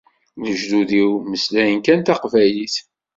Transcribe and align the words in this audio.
Lejdud-iw 0.43 1.11
mmeslayen 1.19 1.79
kan 1.85 1.99
taqbaylit. 2.01 2.75